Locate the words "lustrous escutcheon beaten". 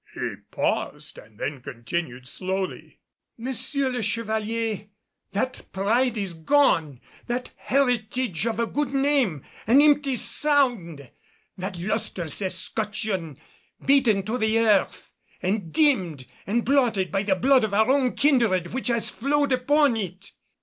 11.77-14.23